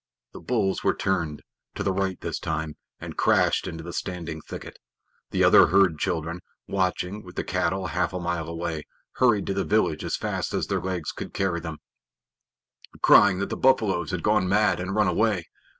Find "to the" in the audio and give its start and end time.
1.75-1.93, 9.45-9.63